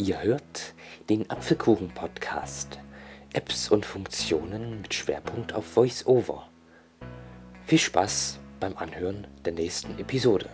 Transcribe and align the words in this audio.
Ihr 0.00 0.22
hört 0.22 0.74
den 1.08 1.28
Apfelkuchen-Podcast. 1.28 2.78
Apps 3.32 3.68
und 3.68 3.84
Funktionen 3.84 4.80
mit 4.82 4.94
Schwerpunkt 4.94 5.52
auf 5.52 5.74
VoiceOver. 5.74 6.48
Viel 7.66 7.80
Spaß 7.80 8.38
beim 8.60 8.76
Anhören 8.76 9.26
der 9.44 9.54
nächsten 9.54 9.98
Episode. 9.98 10.48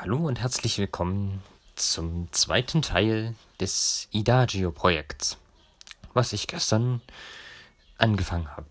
Hallo 0.00 0.16
und 0.16 0.40
herzlich 0.40 0.78
willkommen 0.78 1.40
zum 1.76 2.26
zweiten 2.32 2.82
Teil 2.82 3.36
des 3.60 4.08
Idagio-Projekts, 4.10 5.38
was 6.12 6.32
ich 6.32 6.48
gestern 6.48 7.02
angefangen 7.98 8.56
habe. 8.56 8.66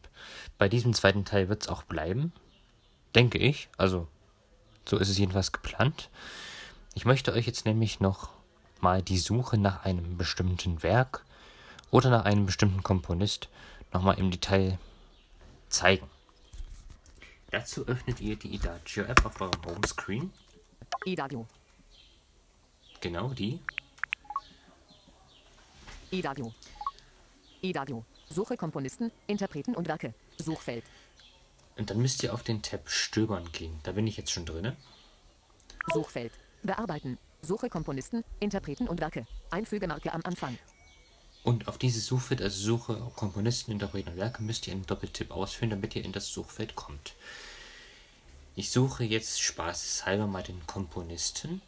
Bei 0.57 0.67
diesem 0.67 0.93
zweiten 0.93 1.23
Teil 1.23 1.47
wird 1.47 1.61
es 1.61 1.69
auch 1.69 1.83
bleiben, 1.83 2.33
denke 3.15 3.37
ich. 3.37 3.69
Also 3.77 4.09
so 4.87 4.97
ist 4.97 5.09
es 5.09 5.17
jedenfalls 5.17 5.51
geplant. 5.51 6.09
Ich 6.95 7.05
möchte 7.05 7.33
euch 7.33 7.45
jetzt 7.45 7.65
nämlich 7.65 7.99
noch 7.99 8.29
mal 8.81 9.01
die 9.01 9.17
Suche 9.17 9.57
nach 9.57 9.83
einem 9.83 10.17
bestimmten 10.17 10.83
Werk 10.83 11.25
oder 11.91 12.09
nach 12.09 12.25
einem 12.25 12.45
bestimmten 12.45 12.83
Komponist 12.83 13.49
nochmal 13.93 14.17
im 14.19 14.31
Detail 14.31 14.77
zeigen. 15.69 16.07
Dazu 17.51 17.87
öffnet 17.87 18.19
ihr 18.19 18.35
die 18.35 18.53
Idagio 18.53 19.03
App 19.03 19.25
auf 19.25 19.39
eurem 19.39 19.65
Homescreen. 19.65 20.31
Idagio. 21.05 21.47
Genau 22.99 23.29
die. 23.29 23.59
Idagio. 26.11 26.53
Idagio. 27.61 28.05
Suche 28.29 28.57
Komponisten, 28.57 29.11
Interpreten 29.27 29.75
und 29.75 29.87
Werke. 29.87 30.13
Suchfeld. 30.37 30.83
Und 31.77 31.89
dann 31.89 32.01
müsst 32.01 32.23
ihr 32.23 32.33
auf 32.33 32.43
den 32.43 32.61
Tab 32.61 32.89
Stöbern 32.89 33.51
gehen. 33.51 33.79
Da 33.83 33.91
bin 33.91 34.07
ich 34.07 34.17
jetzt 34.17 34.31
schon 34.31 34.45
drin. 34.45 34.75
Suchfeld. 35.93 36.31
Bearbeiten. 36.63 37.17
Suche 37.41 37.69
Komponisten, 37.69 38.23
Interpreten 38.39 38.87
und 38.87 38.99
Werke. 38.99 39.25
Einfügemarke 39.51 40.11
am 40.11 40.21
Anfang. 40.23 40.57
Und 41.43 41.67
auf 41.67 41.77
dieses 41.77 42.07
Suchfeld, 42.07 42.41
also 42.41 42.59
Suche 42.59 43.11
Komponisten, 43.15 43.71
Interpreten 43.71 44.09
und 44.09 44.17
Werke, 44.17 44.43
müsst 44.43 44.67
ihr 44.67 44.73
einen 44.73 44.85
Doppeltipp 44.85 45.31
ausführen, 45.31 45.69
damit 45.69 45.95
ihr 45.95 46.03
in 46.03 46.11
das 46.11 46.27
Suchfeld 46.27 46.75
kommt. 46.75 47.13
Ich 48.55 48.71
suche 48.71 49.03
jetzt 49.03 49.39
spaßeshalber 49.39 50.25
mal 50.25 50.43
den 50.43 50.65
Komponisten. 50.65 51.61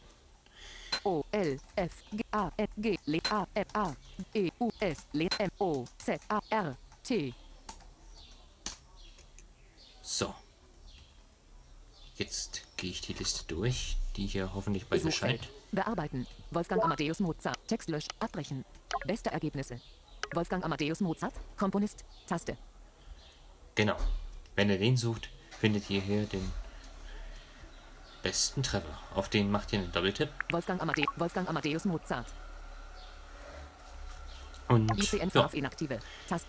O 1.04 1.24
L 1.32 1.60
F 1.76 1.94
G 2.12 2.24
A 2.32 2.52
F 2.58 2.70
G 2.78 2.98
L 3.06 3.20
A 3.30 3.48
F 3.54 3.68
A 3.74 3.96
E 4.34 4.50
U 4.60 4.72
S 4.80 5.06
L 5.14 5.30
M 5.38 5.52
O 5.60 5.86
Z 6.00 6.20
A 6.28 6.42
R 6.50 6.76
T. 7.04 7.34
So. 10.12 10.34
Jetzt 12.16 12.64
gehe 12.78 12.90
ich 12.90 13.02
die 13.02 13.14
Liste 13.14 13.46
durch, 13.46 13.96
die 14.16 14.26
hier 14.26 14.52
hoffentlich 14.56 14.88
bald 14.88 15.04
Suchfeld. 15.04 15.42
erscheint. 15.42 15.54
Bearbeiten. 15.72 16.26
Wolfgang 16.50 16.84
Amadeus 16.84 17.20
Mozart. 17.20 17.60
Text 17.68 17.90
lösch. 17.90 18.08
Abbrechen. 18.20 18.66
Beste 19.06 19.30
Ergebnisse. 19.30 19.80
Wolfgang 20.34 20.66
Amadeus 20.66 21.00
Mozart. 21.02 21.36
Komponist. 21.58 22.04
Taste. 22.26 22.58
Genau. 23.76 23.98
Wenn 24.56 24.72
ihr 24.72 24.80
den 24.80 24.98
sucht, 24.98 25.30
findet 25.60 25.88
ihr 25.92 26.02
hier 26.02 26.26
den 26.26 26.52
besten 28.24 28.64
Treffer. 28.64 28.98
Auf 29.14 29.30
den 29.30 29.52
macht 29.52 29.72
ihr 29.74 29.80
einen 29.80 29.92
Doppeltipp. 29.92 30.30
Wolfgang, 30.50 30.82
Amade 30.82 31.06
Wolfgang 31.18 31.48
Amadeus 31.48 31.86
Mozart. 31.86 32.34
Und 34.70 34.92
ICN 34.98 35.30
ja, 35.36 35.46
auf 35.46 35.54
inaktive. 35.54 36.00
Taste. 36.28 36.48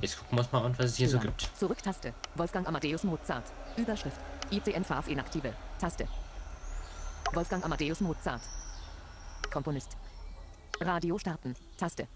Jetzt 0.00 0.18
gucken 0.18 0.38
wir 0.38 0.42
uns 0.42 0.52
mal 0.52 0.64
an, 0.64 0.78
was 0.78 0.86
es 0.86 0.96
hier 0.96 1.08
so 1.08 1.18
gibt. 1.18 1.50
Zurücktaste. 1.56 2.14
Wolfgang 2.34 2.66
Amadeus 2.66 3.04
Mozart. 3.04 3.44
Überschrift. 3.76 4.20
ICN 4.50 4.84
auf 4.90 5.08
inaktive. 5.08 5.52
Taste. 5.78 6.08
Wolfgang 7.32 7.64
Amadeus 7.64 8.00
Mozart. 8.00 8.42
Komponist. 9.50 9.96
Radio 10.80 11.18
starten. 11.18 11.54
Taste. 11.76 12.06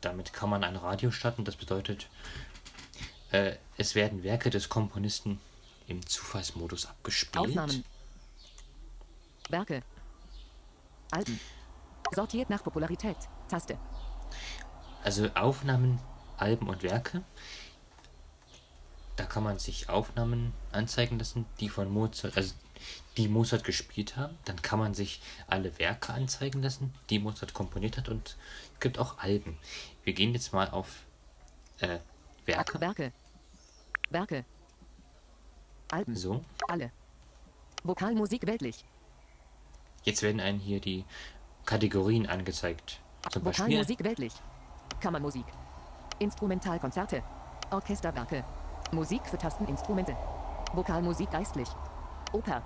Damit 0.00 0.32
kann 0.32 0.50
man 0.50 0.64
ein 0.64 0.76
Radio 0.76 1.10
starten. 1.10 1.44
Das 1.44 1.56
bedeutet, 1.56 2.08
äh, 3.30 3.56
es 3.76 3.94
werden 3.94 4.22
Werke 4.22 4.50
des 4.50 4.68
Komponisten 4.68 5.40
im 5.86 6.06
Zufallsmodus 6.06 6.86
abgespielt. 6.86 7.36
Aufnahmen. 7.36 7.84
Werke. 9.48 9.82
Alben. 11.10 11.40
Sortiert 12.14 12.50
nach 12.50 12.62
Popularität. 12.62 13.16
Taste. 13.48 13.78
Also 15.02 15.28
Aufnahmen, 15.34 16.00
Alben 16.38 16.68
und 16.68 16.82
Werke. 16.82 17.22
Da 19.16 19.24
kann 19.24 19.42
man 19.42 19.58
sich 19.58 19.88
Aufnahmen 19.88 20.52
anzeigen 20.70 21.18
lassen, 21.18 21.44
die 21.58 21.68
von 21.68 21.90
Mozart, 21.90 22.36
also 22.36 22.54
die 23.16 23.26
Mozart 23.26 23.64
gespielt 23.64 24.16
haben. 24.16 24.38
Dann 24.44 24.62
kann 24.62 24.78
man 24.78 24.94
sich 24.94 25.20
alle 25.48 25.76
Werke 25.78 26.12
anzeigen 26.12 26.62
lassen, 26.62 26.94
die 27.10 27.18
Mozart 27.18 27.52
komponiert 27.52 27.96
hat. 27.96 28.08
Und 28.08 28.36
es 28.74 28.80
gibt 28.80 28.98
auch 28.98 29.18
Alben. 29.18 29.58
Wir 30.04 30.12
gehen 30.12 30.32
jetzt 30.32 30.52
mal 30.52 30.70
auf 30.70 31.04
äh, 31.80 31.98
Werke. 32.46 32.80
Werke. 32.80 33.12
Werke. 34.10 34.44
Alben. 35.90 36.14
So. 36.14 36.44
Alle. 36.68 36.92
Vokalmusik 37.82 38.46
weltlich. 38.46 38.84
Jetzt 40.04 40.22
werden 40.22 40.40
einem 40.40 40.60
hier 40.60 40.80
die 40.80 41.04
Kategorien 41.66 42.26
angezeigt. 42.26 43.00
Zum 43.30 43.42
Beispiel 43.42 43.64
Vokalmusik 43.64 44.04
weltlich. 44.04 44.32
Kammermusik. 45.00 45.44
Instrumentalkonzerte. 46.18 47.22
Orchesterwerke. 47.70 48.44
Musik 48.92 49.26
für 49.26 49.38
Tasteninstrumente. 49.38 50.16
Vokalmusik 50.72 51.30
geistlich. 51.30 51.68
Oper. 52.32 52.62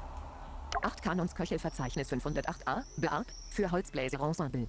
8 0.83 1.03
Kanons 1.03 1.35
Köchelverzeichnis 1.35 2.13
508a. 2.13 2.83
Bearg. 2.97 3.27
Für 3.51 3.71
Holzbläserensemble. 3.71 4.69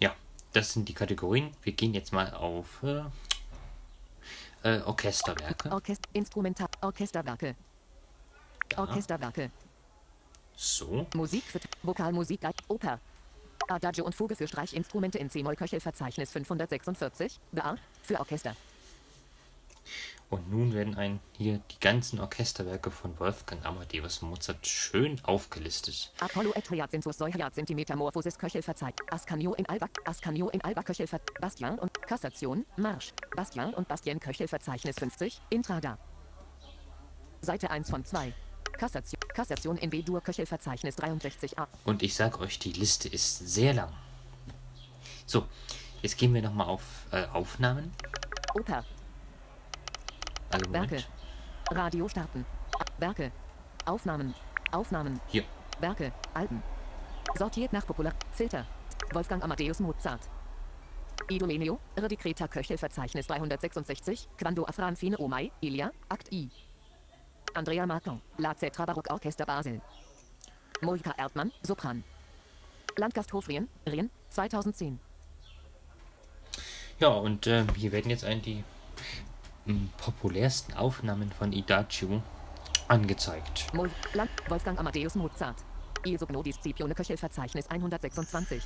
Ja, 0.00 0.14
das 0.52 0.72
sind 0.72 0.88
die 0.88 0.94
Kategorien. 0.94 1.52
Wir 1.62 1.72
gehen 1.72 1.94
jetzt 1.94 2.12
mal 2.12 2.34
auf 2.34 2.82
äh, 2.82 3.02
äh, 4.62 4.82
Orchesterwerke. 4.82 5.70
Orchest 5.70 6.08
Instrumental 6.12 6.68
Orchesterwerke. 6.80 7.54
Da. 8.70 8.78
Orchesterwerke. 8.78 9.50
So. 10.56 11.06
Musik 11.14 11.44
für 11.44 11.60
Vokalmusik. 11.82 12.40
Oper. 12.68 12.98
Adagio 13.70 14.04
und 14.04 14.14
Fuge 14.14 14.36
für 14.36 14.48
Streichinstrumente 14.48 15.18
in 15.18 15.30
C-Moll 15.30 15.56
Köchelverzeichnis 15.56 16.32
546. 16.32 17.40
Bearg. 17.52 17.78
Für 18.02 18.18
Orchester. 18.20 18.54
Und 20.30 20.50
nun 20.50 20.74
werden 20.74 20.94
ein 20.96 21.20
hier 21.32 21.60
die 21.70 21.80
ganzen 21.80 22.20
Orchesterwerke 22.20 22.90
von 22.90 23.18
Wolfgang 23.18 23.64
Amadeus 23.64 24.20
Mozart 24.20 24.66
schön 24.66 25.18
aufgelistet. 25.24 26.12
Apollo 26.20 26.52
et 26.54 26.70
Hyacinthus 26.70 27.16
Soi 27.16 27.32
Hyacinthi 27.32 27.74
Metamorphosis 27.74 28.38
Köchelverzeit. 28.38 28.94
Ascanio 29.10 29.54
in 29.54 29.66
Alba, 29.66 29.88
Ascanio 30.04 30.50
in 30.50 30.60
Alba 30.62 30.82
Köchelver, 30.82 31.20
Bastian 31.40 31.78
und 31.78 32.02
Kassation, 32.02 32.66
Marsch. 32.76 33.12
Bastian 33.36 33.72
und 33.72 33.88
Bastien 33.88 34.20
Köchelverzeichnis 34.20 34.98
50, 34.98 35.40
Intrada. 35.48 35.98
Seite 37.40 37.70
1 37.70 37.88
von 37.88 38.04
2. 38.04 38.34
Kassation, 38.78 39.20
Kassation 39.34 39.76
in 39.76 39.90
B-Dur 39.90 40.20
Köchelverzeichnis 40.22 40.96
63a. 40.98 41.66
Und 41.84 42.02
ich 42.02 42.14
sag 42.14 42.40
euch, 42.40 42.58
die 42.58 42.72
Liste 42.72 43.08
ist 43.08 43.38
sehr 43.48 43.74
lang. 43.74 43.92
So, 45.26 45.46
jetzt 46.00 46.16
gehen 46.16 46.32
wir 46.32 46.40
nochmal 46.42 46.68
auf 46.68 46.82
äh, 47.10 47.26
Aufnahmen. 47.26 47.92
Oper, 48.54 48.84
Also. 50.50 50.72
Werke. 50.72 51.04
Radio 51.70 52.08
starten. 52.08 52.46
Werke. 52.98 53.32
Aufnahmen. 53.84 54.34
Aufnahmen. 54.72 55.20
Hier. 55.28 55.44
Werke. 55.80 56.12
Alben. 56.32 56.62
Sortiert 57.36 57.72
nach 57.72 57.86
Popular. 57.86 58.14
Filter. 58.32 58.64
Wolfgang 59.12 59.42
Amadeus 59.42 59.80
Mozart. 59.80 60.20
Idomeneo, 61.30 61.78
Redikreta 61.96 62.48
Köchelverzeichnis 62.48 63.26
366, 63.26 64.28
Quando 64.38 64.64
Afran 64.64 64.96
Fine 64.96 65.18
Omai, 65.18 65.50
Ilia, 65.60 65.90
Akt 66.08 66.32
I. 66.32 66.48
Andrea 67.54 67.86
Martin, 67.86 68.20
La 68.38 68.54
Cetra 68.54 68.84
Barock 68.84 69.10
Orchester 69.10 69.46
Basel. 69.46 69.80
Moika 70.80 71.12
Erdmann, 71.16 71.52
Sopran. 71.62 72.04
Landgasthof 72.96 73.48
Rien, 73.48 73.68
Rien, 73.86 74.10
2010. 74.30 74.98
Ja, 77.00 77.08
und 77.08 77.46
äh, 77.46 77.64
hier 77.76 77.92
werden 77.92 78.10
jetzt 78.10 78.24
ein 78.24 78.42
die 78.42 78.64
m, 79.66 79.90
populärsten 79.98 80.74
Aufnahmen 80.74 81.30
von 81.30 81.52
Idagio 81.52 82.22
angezeigt. 82.88 83.72
Mol 83.72 83.90
Land 84.14 84.30
Wolfgang 84.48 84.78
Amadeus 84.78 85.14
Mozart. 85.14 85.58
Il 86.04 86.18
Sogno 86.18 86.42
Scipione 86.42 86.94
Köchelverzeichnis 86.94 87.68
126. 87.68 88.62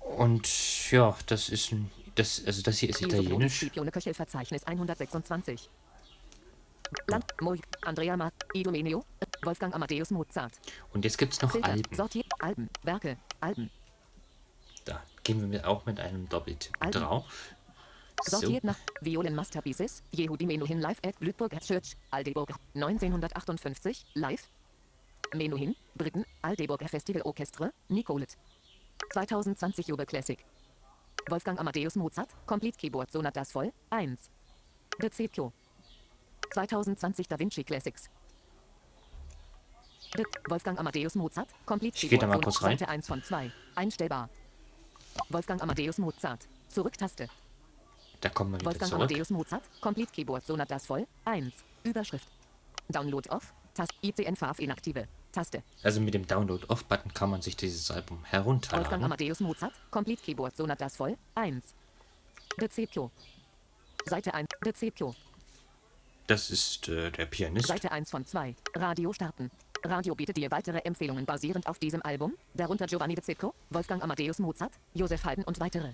Und 0.00 0.90
ja, 0.90 1.16
das 1.26 1.48
ist 1.48 1.72
ein, 1.72 1.90
das, 2.14 2.42
also 2.44 2.62
das 2.62 2.78
hier 2.78 2.90
ist 2.90 3.00
Il 3.00 3.10
Sogno 3.10 3.22
italienisch. 3.22 3.56
Scipione 3.56 3.90
Köchelverzeichnis 3.90 4.64
126. 4.64 5.70
Land 7.06 7.24
Mol 7.40 7.58
Andrea 7.82 8.16
Mar 8.16 8.32
Idomeneo, 8.54 9.04
Wolfgang 9.42 9.74
Amadeus 9.74 10.10
Mozart. 10.10 10.52
Und 10.92 11.04
jetzt 11.04 11.18
gibt 11.18 11.32
es 11.32 11.42
noch 11.42 11.50
Filter. 11.50 11.70
Alben. 11.70 11.94
Sortiert. 11.94 12.26
Alben. 12.40 12.68
Werke. 12.82 13.18
Alben. 13.40 13.70
Da 14.84 15.02
gehen 15.22 15.40
wir 15.40 15.48
mit, 15.48 15.64
auch 15.64 15.86
mit 15.86 15.98
einem 16.00 16.28
Doppeltipp 16.28 16.72
Alben. 16.78 16.92
drauf. 16.92 17.54
So. 18.22 18.38
Sortiert 18.38 18.64
nach 18.64 18.78
Violen 19.00 19.34
Masterpieces, 19.34 20.02
Yehudi 20.12 20.46
Menuhin 20.46 20.80
Live 20.80 20.98
at 21.04 21.18
Blütburg 21.18 21.58
Church, 21.60 21.96
Aldeburg, 22.10 22.50
1958, 22.74 24.06
live, 24.14 24.48
Menuhin, 25.34 25.74
Britten, 25.94 26.24
Aldeburger 26.40 26.88
Festival 26.88 27.22
Orchestre, 27.22 27.72
Nicolet. 27.88 28.36
2020 29.12 29.88
Jube 29.88 30.06
Classic. 30.06 30.44
Wolfgang 31.28 31.58
Amadeus 31.58 31.96
Mozart, 31.96 32.30
Complete 32.46 32.78
Keyboard 32.78 33.10
Sonatas 33.10 33.52
voll, 33.52 33.72
1. 33.90 34.30
De 35.00 35.10
Cecchio. 35.10 35.52
2020 36.54 37.28
Da 37.28 37.38
Vinci 37.38 37.64
Classics. 37.64 38.08
Wolfgang 40.48 40.78
Amadeus 40.78 41.16
Mozart, 41.16 41.48
Complete 41.66 41.96
Ich 42.00 42.08
geh 42.08 42.16
da 42.16 42.28
mal 42.28 42.40
kurz 42.40 42.62
rein. 42.62 42.78
Seite 42.78 42.88
1 42.88 43.06
von 43.08 43.22
2. 43.22 43.50
Einstellbar. 43.74 44.28
Wolfgang 45.28 45.60
Amadeus 45.60 45.98
Mozart. 45.98 46.46
Zurücktaste. 46.68 47.28
Da 48.20 48.28
kommen 48.28 48.52
wir 48.52 48.60
wieder 48.60 48.66
Wolfgang 48.70 48.90
zurück. 48.90 49.02
Amadeus 49.02 49.30
Mozart, 49.30 49.64
Complete 49.80 50.12
Keyboard 50.12 50.46
Sonatas 50.46 50.86
voll, 50.86 51.06
1. 51.24 51.52
Überschrift. 51.82 52.28
Download 52.88 53.28
off, 53.30 53.52
Taste, 53.74 53.94
ICN 54.02 54.36
Farf 54.36 54.60
inaktive, 54.60 55.08
Taste. 55.32 55.64
Also 55.82 56.00
mit 56.00 56.14
dem 56.14 56.26
Download-Off-Button 56.26 57.12
kann 57.12 57.30
man 57.30 57.42
sich 57.42 57.56
dieses 57.56 57.90
Album 57.90 58.18
Wolfgang 58.18 58.30
herunterladen. 58.30 59.04
Amadeus 59.04 59.40
Mozart, 59.40 59.72
Complete 59.90 60.22
Keyboard 60.22 60.56
Sonatas 60.56 60.96
voll, 60.96 61.16
1. 61.34 61.74
De 62.60 62.68
Cecchio. 62.70 63.10
Seite 64.06 64.32
1, 64.32 64.48
De 64.64 64.72
Cecchio. 64.72 65.14
Das 66.26 66.50
ist 66.50 66.88
äh, 66.88 67.10
der 67.10 67.26
Pianist. 67.26 67.66
Seite 67.66 67.92
1 67.92 68.10
von 68.10 68.24
2. 68.24 68.54
Radio 68.76 69.12
starten. 69.12 69.50
Radio 69.82 70.14
bietet 70.14 70.38
dir 70.38 70.50
weitere 70.50 70.78
Empfehlungen 70.78 71.26
basierend 71.26 71.66
auf 71.66 71.78
diesem 71.78 72.00
Album, 72.02 72.34
darunter 72.54 72.86
Giovanni 72.86 73.14
de 73.14 73.22
Cecco, 73.22 73.54
Wolfgang 73.68 74.02
Amadeus 74.02 74.38
Mozart, 74.38 74.72
Josef 74.94 75.22
Haydn 75.24 75.44
und 75.44 75.60
weitere. 75.60 75.92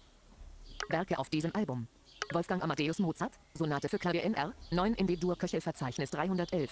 Werke 0.88 1.19
auf 1.19 1.29
diesem 1.29 1.53
Album. 1.56 1.88
Wolfgang 2.32 2.62
Amadeus 2.62 3.00
Mozart, 3.00 3.32
Sonate 3.55 3.88
für 3.88 3.99
Klavier 3.99 4.23
in 4.23 4.35
R, 4.35 4.55
9 4.71 4.94
in 4.94 5.09
D-Dur 5.09 5.37
Köchelverzeichnis 5.37 6.11
311. 6.11 6.71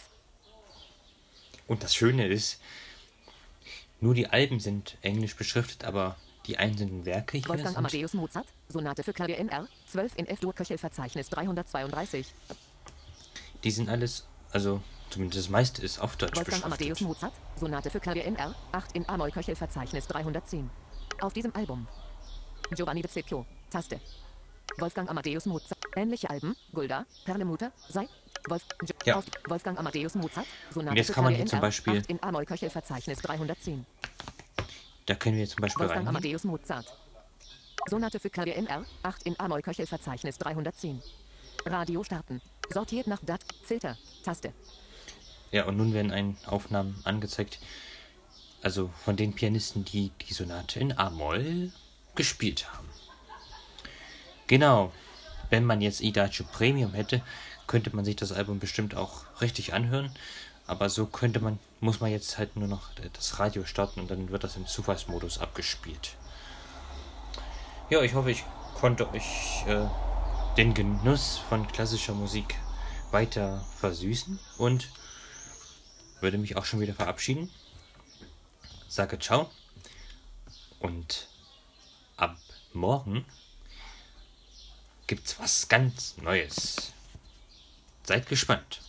Und 1.67 1.83
das 1.83 1.97
Schöne 1.97 2.29
ist, 2.29 2.61
nur 4.01 4.15
die 4.15 4.29
Alben 4.29 4.61
sind 4.61 4.97
englisch 5.03 5.35
beschriftet, 5.35 5.85
aber 5.85 6.17
die 6.47 6.59
einzelnen 6.59 7.05
Werke 7.05 7.39
hier 7.39 7.49
Wolfgang. 7.49 7.77
Amadeus 7.77 8.15
Mozart, 8.15 8.47
Sonate 8.69 9.03
für 9.03 9.13
Klavier 9.13 9.39
in 9.39 9.49
R, 9.49 9.67
12 9.89 10.13
in 10.17 10.27
F-Dur 10.29 10.55
Köchelverzeichnis 10.55 11.29
332. 11.31 12.33
Die 13.69 13.73
sind 13.73 13.91
alles, 13.91 14.25
also 14.51 14.81
zumindest 15.11 15.41
das 15.45 15.51
meiste 15.51 15.83
ist 15.83 15.99
auf 16.01 16.17
Deutsch 16.17 16.35
Wolfgang 16.37 16.65
Amadeus. 16.65 17.03
Mozart, 17.03 17.35
Sonate 17.61 17.91
für 17.91 18.01
Klavier 18.01 18.25
in 18.25 18.35
R, 18.35 18.55
8 18.73 18.93
in 18.93 19.07
A-Moll 19.07 19.31
Köchelverzeichnis 19.31 20.07
310. 20.07 20.71
Auf 21.21 21.35
diesem 21.35 21.55
Album. 21.55 21.87
Giovanni 22.75 23.03
de 23.03 23.11
Cecchio, 23.11 23.45
Taste. 23.69 24.01
Wolfgang 24.79 25.11
Amadeus 25.11 25.45
Mozart, 25.45 25.85
ähnliche 25.97 26.31
Alben, 26.31 26.57
Gulda, 26.73 27.05
Perlemutter, 27.27 27.71
Sei, 27.91 28.09
Wolf, 28.49 28.63
Ja. 29.05 29.17
auf, 29.17 29.27
Wolfgang 29.47 29.79
Amadeus 29.79 30.15
Mozart, 30.15 30.47
Sonate 30.71 30.91
Und 30.93 30.97
jetzt 30.97 31.09
für 31.09 31.13
kann 31.13 31.25
man 31.25 31.35
hier 31.35 31.45
zum 31.45 31.61
Beispiel- 31.61 31.99
8 31.99 32.07
in 32.07 32.23
A-Moll 32.23 32.47
Köchelverzeichnis 32.47 33.19
310. 33.19 33.85
Da 35.05 35.15
können 35.15 35.37
wir 35.37 35.47
zum 35.47 35.61
Beispiel 35.61 35.81
Wolfgang 35.81 36.07
rein. 36.07 36.09
Amadeus 36.09 36.45
Mozart. 36.45 36.87
Sonate 37.91 38.19
für 38.19 38.31
Klavier 38.31 38.55
in 38.55 38.67
R, 38.67 38.87
8 39.03 39.25
in 39.25 39.39
A-Moll 39.39 39.61
Köchelverzeichnis 39.61 40.39
310. 40.39 41.03
Radio 41.71 42.03
starten. 42.03 42.41
Sortiert 42.71 43.07
nach 43.07 43.21
DAT, 43.23 43.43
Filter, 43.63 43.97
Taste. 44.25 44.53
Ja, 45.51 45.65
und 45.65 45.77
nun 45.77 45.95
werden 45.95 46.11
ein 46.11 46.37
Aufnahmen 46.47 47.01
angezeigt, 47.05 47.59
also 48.63 48.91
von 49.05 49.17
den 49.17 49.35
Pianisten, 49.35 49.85
die 49.85 50.11
die 50.29 50.35
Sonate 50.35 50.81
in 50.81 50.97
A-Moll 50.97 51.73
gespielt 52.15 52.73
haben. 52.73 52.89
Genau, 54.47 54.93
wenn 55.51 55.65
man 55.65 55.81
jetzt 55.81 56.01
Idaccio 56.01 56.45
Premium 56.53 56.95
hätte, 56.95 57.23
könnte 57.67 57.95
man 57.95 58.05
sich 58.05 58.17
das 58.17 58.33
Album 58.33 58.59
bestimmt 58.59 58.95
auch 58.95 59.25
richtig 59.41 59.73
anhören, 59.75 60.11
aber 60.67 60.91
so 60.91 61.07
könnte 61.07 61.41
man, 61.41 61.59
muss 61.81 62.01
man 62.01 62.11
jetzt 62.11 62.39
halt 62.39 62.57
nur 62.57 62.69
noch 62.69 62.91
das 63.15 63.39
Radio 63.39 63.65
starten 63.65 64.01
und 64.01 64.11
dann 64.11 64.31
wird 64.31 64.45
das 64.45 64.57
im 64.57 64.67
Zufallsmodus 64.67 65.39
abgespielt. 65.39 66.17
Ja, 67.91 68.03
ich 68.03 68.15
hoffe, 68.15 68.31
ich 68.31 68.45
konnte 68.75 69.11
euch 69.13 69.65
äh, 69.67 69.87
den 70.59 70.75
Genuss 70.75 71.39
von 71.39 71.69
klassischer 71.69 72.15
Musik 72.15 72.57
weiter 73.13 73.65
versüßen 73.77 74.41
und 74.57 74.89
würde 76.21 76.37
mich 76.37 76.57
auch 76.57 76.65
schon 76.65 76.81
wieder 76.81 76.95
verabschieden. 76.95 77.49
Sage 78.89 79.21
ciao 79.21 79.53
und 80.81 81.29
ab 82.17 82.37
morgen 82.73 83.25
gibt's 85.07 85.39
was 85.39 85.69
ganz 85.69 86.17
Neues. 86.17 86.93
Seid 88.03 88.27
gespannt. 88.27 88.81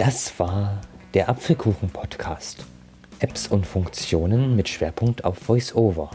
Das 0.00 0.32
war 0.38 0.80
der 1.12 1.28
Apfelkuchen-Podcast. 1.28 2.64
Apps 3.18 3.48
und 3.48 3.66
Funktionen 3.66 4.56
mit 4.56 4.70
Schwerpunkt 4.70 5.26
auf 5.26 5.46
VoiceOver. 5.46 6.10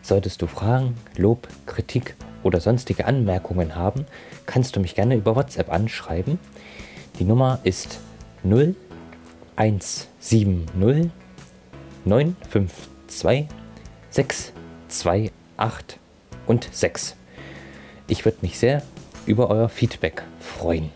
Solltest 0.00 0.42
du 0.42 0.46
Fragen, 0.46 0.94
Lob, 1.16 1.48
Kritik 1.66 2.14
oder 2.44 2.60
sonstige 2.60 3.04
Anmerkungen 3.04 3.74
haben, 3.74 4.06
kannst 4.46 4.76
du 4.76 4.80
mich 4.80 4.94
gerne 4.94 5.16
über 5.16 5.34
WhatsApp 5.34 5.72
anschreiben. 5.72 6.38
Die 7.18 7.24
Nummer 7.24 7.58
ist 7.64 7.98
0170 8.44 10.06
952 12.04 13.48
628 14.10 15.98
und 16.46 16.68
6. 16.70 17.16
Ich 18.06 18.24
würde 18.24 18.38
mich 18.42 18.56
sehr 18.56 18.82
über 19.26 19.50
euer 19.50 19.68
Feedback 19.68 20.22
freuen. 20.38 20.92